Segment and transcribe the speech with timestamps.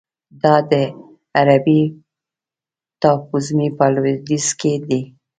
[0.41, 0.73] دا د
[1.37, 1.81] عربي
[3.01, 5.01] ټاپوزمې په لویدیځ کې دی.